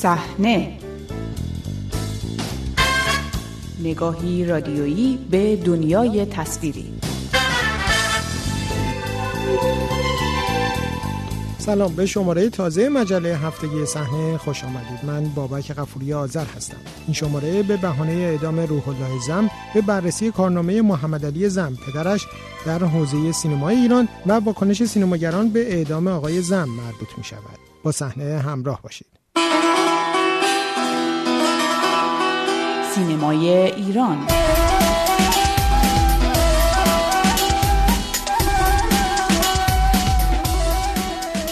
[0.00, 0.78] صحنه.
[3.82, 6.92] نگاهی رادیویی به دنیای تصویری.
[11.58, 15.04] سلام به شماره تازه مجله هفتگی صحنه خوش آمدید.
[15.06, 16.76] من بابک قفوری آذر هستم.
[17.06, 22.26] این شماره به بهانه اعدام روح الله زم به بررسی کارنامه محمد علی زم پدرش
[22.66, 27.92] در حوزه سینمای ایران و واکنش سینماگران به اعدام آقای زم مربوط می شود با
[27.92, 29.15] صحنه همراه باشید.
[32.96, 34.26] سینمای ایران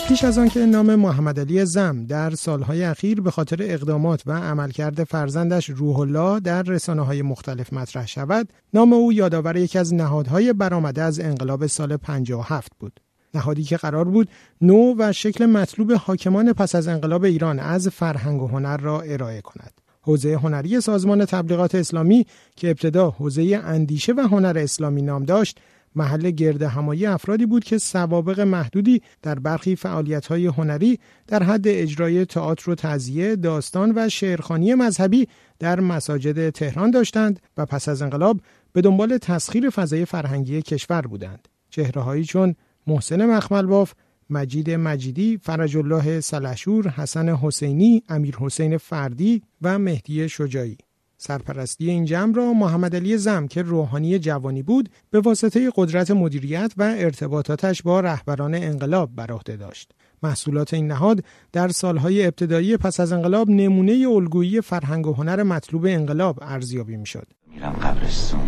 [0.08, 5.04] پیش از آنکه نام محمد علی زم در سالهای اخیر به خاطر اقدامات و عملکرد
[5.04, 10.52] فرزندش روح الله در رسانه های مختلف مطرح شود، نام او یادآور یکی از نهادهای
[10.52, 13.00] برآمده از انقلاب سال 57 بود.
[13.34, 14.28] نهادی که قرار بود
[14.60, 19.41] نوع و شکل مطلوب حاکمان پس از انقلاب ایران از فرهنگ و هنر را ارائه
[19.41, 19.83] کند.
[20.05, 25.58] حوزه هنری سازمان تبلیغات اسلامی که ابتدا حوزه اندیشه و هنر اسلامی نام داشت
[25.97, 32.25] محل گرد همایی افرادی بود که سوابق محدودی در برخی فعالیت‌های هنری در حد اجرای
[32.25, 38.41] تئاتر و تعزیه، داستان و شعرخانی مذهبی در مساجد تهران داشتند و پس از انقلاب
[38.72, 41.48] به دنبال تسخیر فضای فرهنگی کشور بودند.
[41.70, 42.55] چهرههایی چون
[42.86, 43.92] محسن مخملباف،
[44.30, 50.78] مجید مجیدی، فرج الله سلحشور، حسن حسینی، امیر حسین فردی و مهدی شجاعی
[51.16, 56.72] سرپرستی این جمع را محمد علی زم که روحانی جوانی بود به واسطه قدرت مدیریت
[56.77, 59.92] و ارتباطاتش با رهبران انقلاب بر عهده داشت.
[60.22, 65.86] محصولات این نهاد در سالهای ابتدایی پس از انقلاب نمونه الگویی فرهنگ و هنر مطلوب
[65.86, 67.27] انقلاب ارزیابی می‌شد.
[67.55, 68.41] میرم قبرستون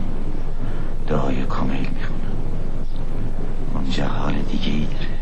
[1.08, 2.36] دعای کامل می‌خونم
[3.74, 5.15] اونجا حال دیگه ای داره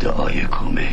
[0.00, 0.84] دعای کامل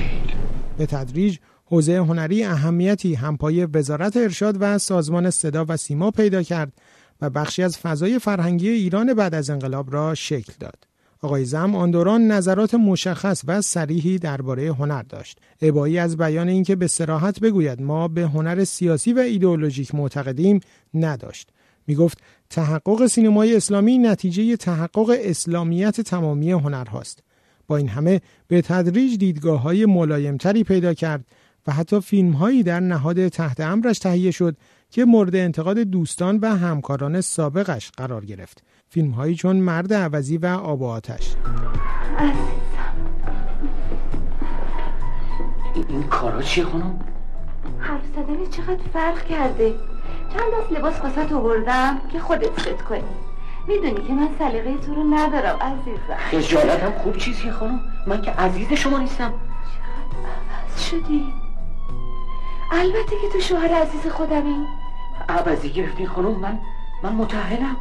[0.77, 6.73] به تدریج حوزه هنری اهمیتی همپای وزارت ارشاد و سازمان صدا و سیما پیدا کرد
[7.22, 10.88] و بخشی از فضای فرهنگی ایران بعد از انقلاب را شکل داد.
[11.22, 15.40] آقای زم آن دوران نظرات مشخص و سریحی درباره هنر داشت.
[15.62, 20.59] ابایی از بیان اینکه به سراحت بگوید ما به هنر سیاسی و ایدئولوژیک معتقدیم
[20.94, 21.50] نداشت.
[21.88, 22.17] می گفت
[22.50, 27.23] تحقق سینمای اسلامی نتیجه تحقق اسلامیت تمامی هنرهاست.
[27.67, 31.25] با این همه به تدریج دیدگاه های ملایمتری پیدا کرد
[31.67, 34.55] و حتی فیلم هایی در نهاد تحت امرش تهیه شد
[34.91, 38.63] که مورد انتقاد دوستان و همکاران سابقش قرار گرفت.
[38.89, 41.35] فیلم هایی چون مرد عوضی و آب و آتش.
[45.89, 46.99] این کارا چیه خانم؟
[47.79, 49.73] حرف زدن چقدر فرق کرده
[50.34, 53.01] چند دست لباس خواست آوردم که خودت ست کنی
[53.67, 56.17] می‌دونی که من سلیقه تو رو ندارم عزیزم.
[56.31, 57.79] خجالتم خوب چیزیه خانم.
[58.07, 59.33] من که عزیز شما نیستم.
[59.33, 61.25] چقدر عوض شدی؟
[62.72, 64.66] البته که تو شوهر عزیز خودمی.
[65.29, 66.59] عوضی گرفتین خانم من
[67.03, 67.78] من متحلم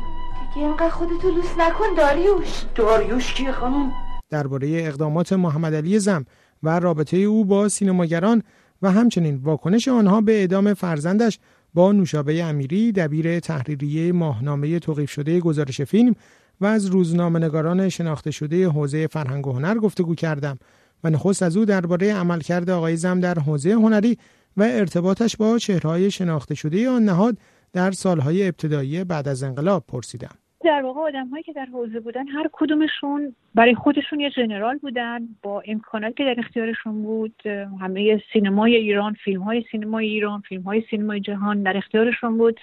[0.55, 2.63] دیگه اینقدر خودتو لوس نکن داریوش.
[2.75, 3.93] داریوش کیه خانم؟
[4.31, 6.25] درباره اقدامات محمد علی زم
[6.63, 8.43] و رابطه او با سینماگران
[8.83, 11.39] و همچنین واکنش آنها به اعدام فرزندش
[11.77, 16.15] با نوشابه امیری دبیر تحریریه ماهنامه توقیف شده گزارش فیلم
[16.61, 20.59] و از روزنامه‌نگاران شناخته شده حوزه فرهنگ و هنر گفتگو کردم
[21.05, 24.19] و نخست از او درباره عملکرد آقای زم در حوزه هنری
[24.57, 27.37] و ارتباطش با چهرهای شناخته شده آن نهاد
[27.73, 30.46] در سالهای ابتدایی بعد از انقلاب پرسیدم.
[30.67, 35.29] در واقع آدم هایی که در حوزه بودن هر کدومشون برای خودشون یه جنرال بودن.
[35.43, 37.43] با امکاناتی که در اختیارشون بود
[37.81, 42.61] همه سینمای ایران فیلم های سینمای ایران فیلم های سینمای جهان در اختیارشون بود.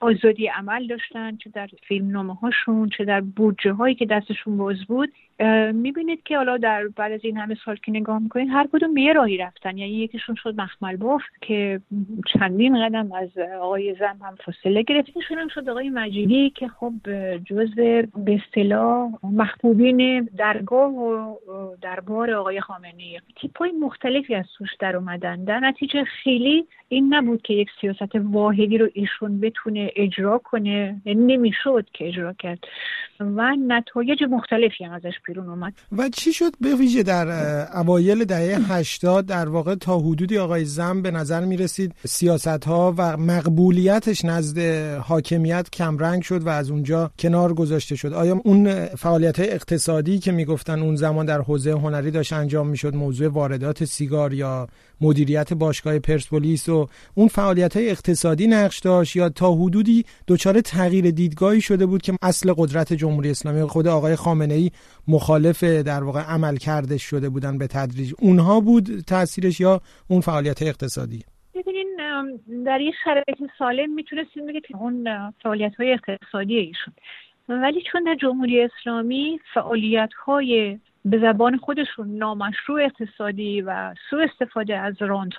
[0.00, 4.84] آزادی عمل داشتن چه در فیلم نامه هاشون چه در بودجه هایی که دستشون باز
[4.88, 5.12] بود.
[5.72, 9.00] می‌بینید که حالا در بعد از این همه سال که نگاه می‌کنید هر کدوم به
[9.00, 9.78] یه راهی رفتن.
[9.78, 11.80] یعنی یکیشون شد مخمل باف که
[12.26, 15.10] چندین قدم از آقای زم هم فاصله گرفت.
[15.30, 16.92] هم شد آقای مجیدی که خب
[17.44, 21.36] جز به اصطلاح محبوبین درگاه و
[21.82, 23.20] دربار آقای خامنه‌ای.
[23.40, 25.44] تیپای مختلفی از توش در اومدن.
[25.44, 31.02] در نتیجه خیلی این نبود که یک سیاست واحدی رو ایشون بتونه اجرا کنه.
[31.04, 32.58] یعنی نمی‌شد که اجرا کرد.
[33.20, 35.72] و نتایج مختلفی هم ازش بیرون اومد.
[35.98, 37.28] و چی شد؟ به ویژه در
[37.78, 42.94] اوایل دهه 80 در واقع تا حدودی آقای زم به نظر می رسید سیاست ها
[42.98, 44.58] و مقبولیتش نزد
[44.98, 48.12] حاکمیت کمرنگ شد و از اونجا کنار گذاشته شد.
[48.12, 52.94] آیا اون فعالیت های اقتصادی که می‌گفتن اون زمان در حوزه هنری داشت انجام می‌شد
[52.94, 54.68] موضوع واردات سیگار یا
[55.00, 61.10] مدیریت باشگاه پرسپولیس و اون فعالیت های اقتصادی نقش داشت یا تا حدودی دچار تغییر
[61.10, 64.70] دیدگاهی شده بود که اصل قدرت جمهوری اسلامی خود آقای خامنه ای
[65.08, 68.12] مخالف در واقع عمل کرده شده بودن به تدریج.
[68.18, 71.24] اونها بود تاثیرش یا اون فعالیت اقتصادی؟
[71.54, 71.96] ببینین
[72.66, 76.94] در این شرایط سالم می‌تونستیم بگید اون فعالیت های اقتصادی ایشون.
[77.48, 84.78] ولی چون در جمهوری اسلامی فعالیت های به زبان خودشون نامشروع اقتصادی و سوء استفاده
[84.78, 84.94] از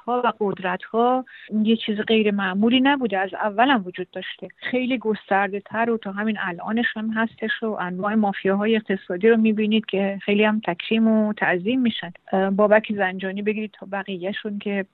[0.06, 1.26] ها و قدرت ها
[1.64, 4.48] یه چیز غیر معمولی نبوده از اول هم وجود داشته.
[4.56, 9.86] خیلی گسترده تر و تا همین الانش هم هستش و انواع مافیاهای اقتصادی رو می‌بینید
[9.86, 12.12] که خیلی هم تکریم و تعظیم میشن.
[12.52, 14.86] بابک زنجانی بگیرید تا بقیهشون که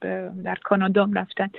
[0.44, 1.50] در کانادا رفتن.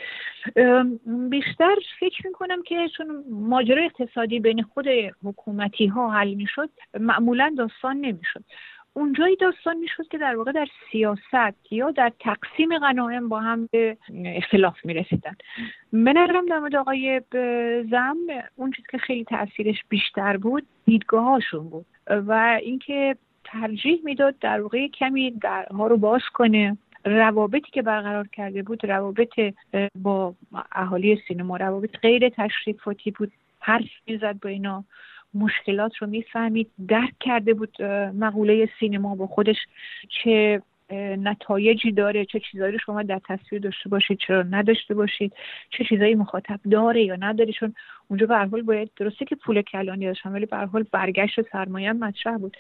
[1.31, 4.87] بیشتر فکر می‌کنم که چون ماجرای اقتصادی بین خود
[5.25, 6.71] حکومتی ها حل می‌شد
[7.01, 8.45] معمولا داستان نمی‌شد.
[8.97, 13.97] اونجایی داستان می‌شد که در واقع در سیاست یا در تقسیم غنایم با هم به
[14.25, 15.37] اختلاف می‌رسیدن.
[15.93, 17.21] به نظرم در مورد آقای
[17.91, 18.17] زم
[18.57, 24.61] اون چیزی که خیلی تاثیرش بیشتر بود دیدگاه هاشون بود و اینکه ترجیح می‌داد در
[24.61, 26.77] واقع کمی درها رو باز کنه.
[27.05, 29.41] روابطی که برقرار کرده بود روابط
[30.03, 30.35] با
[30.73, 33.33] اهالی سینما روابط غیر تشریفاتی بود.
[33.61, 34.85] حرف می‌زد با اینا.
[35.35, 36.71] مشکلات رو می‌فهمید.
[36.89, 37.83] درک کرده بود
[38.19, 39.57] مقوله سینما با خودش
[40.09, 40.63] چه
[41.19, 45.33] نتایجی داره چه چیزایی رو شما در تصویر داشته باشید چرا نداشته باشید
[45.79, 47.53] چه چیزایی مخاطب داره یا نداره.
[47.53, 47.75] چون
[48.09, 52.39] اونجا به حال باید درسته که پول کلانی داشتن ولی به حال برگشت سرمایه مطرح
[52.39, 52.57] بود.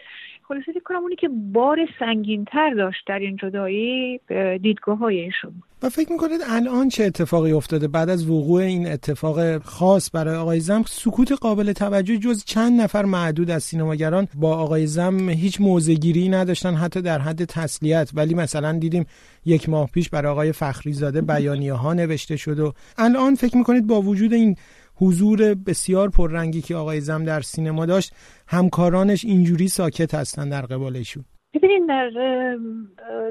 [0.48, 4.20] خلاصه فکر کنم اونی که بار سنگین تر داشت در این جدایی
[4.62, 5.52] دیدگاه های ایشون
[5.82, 10.60] و فکر می‌کنید الان چه اتفاقی افتاده؟ بعد از وقوع این اتفاق خاص برای آقای
[10.60, 16.28] زم سکوت قابل توجه جز چند نفر معدود از سینماگران با آقای زم هیچ موزگیری
[16.28, 18.10] نداشتن حتی در حد تسلیت.
[18.24, 19.06] ولی مثلا دیدیم
[19.44, 23.86] یک ماه پیش برای آقای فخری زاده بیانیه ها نوشته شد و الان فکر می‌کنید
[23.86, 24.56] با وجود این
[24.94, 28.12] حضور بسیار پررنگی که آقای زم در سینما داشت
[28.46, 31.24] همکارانش اینجوری ساکت هستن در قبالشون.
[31.54, 32.10] ببینید در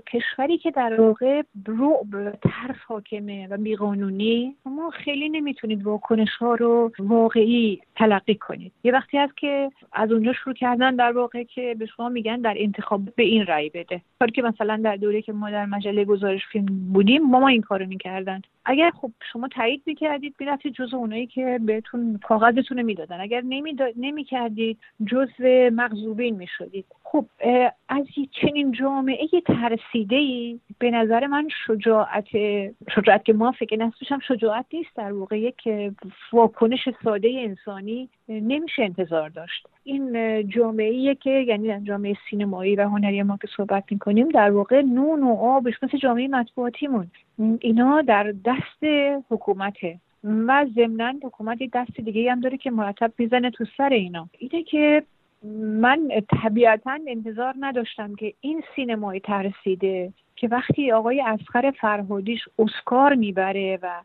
[0.07, 6.91] کشوری که در واقع رعب ترس حاکمه و بیقانونی ما خیلی نمی‌تونید واکنش ها رو
[6.99, 8.71] واقعی تلقی کنید.
[8.83, 12.53] یه وقتی هست که از اونجا شروع کردن در واقع که به شما میگن در
[12.57, 14.01] انتخاب به این رأی بده.
[14.19, 17.61] کاری که مثلا در دوره که ما در مجله گزارش فیلم بودیم ما ما این
[17.61, 18.41] کارو می‌کردن.
[18.65, 23.21] اگر خب شما تایید می‌کردید می‌رفتید جز اونایی که بهتون کاغذتون می‌دادن.
[23.21, 23.41] اگر
[23.95, 26.85] نمی‌کردید جزو مغزوبین می‌شدید.
[27.13, 27.25] خب
[27.89, 32.27] از چنین جامعه ترسیده ای به نظر من شجاعت
[32.95, 35.69] شجاعت که ما فکر نسبشم شجاعت نیست در واقع یک
[36.33, 39.67] واکنش ساده انسانی نمیشه انتظار داشت.
[39.83, 40.13] این
[40.49, 45.35] جامعه که یعنی جامعه سینمایی و هنری ما که صحبت می‌کنیم در واقع نون و
[45.35, 47.07] آبش مثل جامعه مطبوعاتیمون.
[47.59, 48.83] اینا در دست
[49.29, 54.29] حکومته و ضمنا حکومت دست دیگه هم داره که مرتب می‌زنه تو سر اینا.
[54.39, 55.03] اینه که
[55.43, 56.09] من
[56.43, 64.01] طبیعتا انتظار نداشتم که این سینمای ترسیده که وقتی آقای اسخر فرهادیش اسکار می‌بره و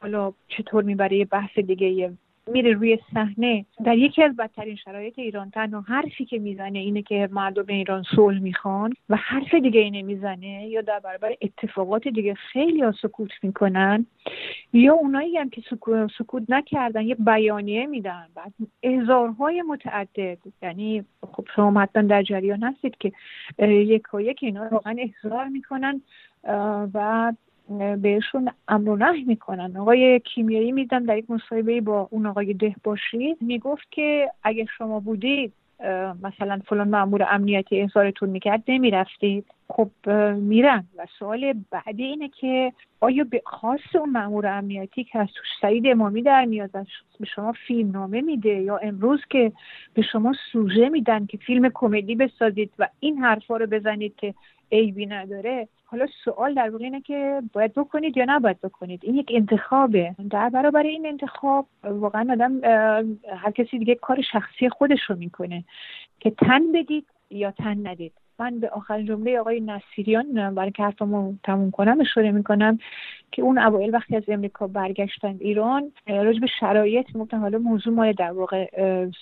[0.00, 2.12] حالا چطور می‌بره یه بحث دیگه
[2.52, 3.64] میره روی صحنه.
[3.84, 8.38] در یکی از بدترین شرایط ایران تنها حرفی که می‌زنه اینه که مردم ایران صلح
[8.38, 14.06] می‌خوان و حرف دیگه ای نمی‌زنه یا در برابر اتفاقات دیگه خیلی ها سکوت می‌کنن
[14.72, 15.62] یا اونایی هم که
[16.18, 18.26] سکوت نکردن یه بیانیه میدن.
[18.34, 18.52] بعد
[18.84, 20.38] هزارهای متعدد.
[20.62, 23.12] یعنی خب شما حتما در جریان هستید که
[23.58, 26.02] یک یک اینا واقعا احضار می‌کنن
[26.94, 27.32] و
[28.02, 29.76] بهشون امر و نهی می‌کنن.
[29.76, 35.52] آقای کیمیایی میدم در یک مصاحبه با اون آقای دهباشی می‌گفت که اگه شما بودید
[36.22, 39.46] مثلا فلان مامور امنیتی احضارتون می‌کرد نمی‌رفتید.
[39.68, 39.90] خب
[40.36, 45.46] میرن و سوال بعدی اینه که آیا به خاص اون مامور امنیتی که از توش
[45.60, 46.70] سعید امامی در میاد
[47.20, 49.52] به شما فیلم نامه میده یا امروز که
[49.94, 54.34] به شما سوژه میدن که فیلم کمدی بسازید و این حرفا رو بزنید که
[54.72, 59.32] عیبی نداره؟ حالا سوال در واقع اینه که باید بکنید یا نباید بکنید؟ این یک
[59.34, 60.14] انتخابه.
[60.30, 62.64] در برابر این انتخاب واقعا آدم
[63.36, 65.64] هر کسی دیگه کار شخصی خودش رو می‌کنه.
[66.20, 68.12] که تن بدید یا تن ندید.
[68.38, 72.78] من به آخرین جمله آقای نصیریان برای که حرفمو تموم کنم اشاره می‌کنم
[73.32, 78.12] که اون اوایل وقتی از امریکا برگشتن ایران راجع به شرایط می‌گفتن حالا موضوع مال
[78.12, 78.66] در واقع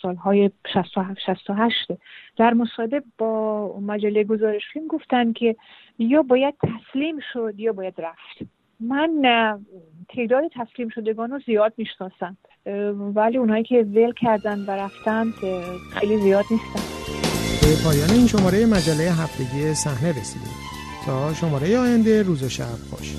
[0.03, 1.93] سالهای 67 68
[2.37, 5.57] در مصاحبه با مجله گزارش فیلم گفتن که
[5.99, 8.51] یا باید تسلیم شد یا باید رفت.
[8.81, 9.11] من
[10.09, 12.37] تعداد تسلیم شدگان رو زیاد می‌شناسم
[13.15, 15.25] ولی اونایی که ول کردن و رفتن
[15.93, 17.24] خیلی زیاد نیستن.
[17.65, 20.55] به پایان این شماره مجله هفتگی صحنه رسیدیم.
[21.07, 23.15] تا شماره آینده روز و شب خوش.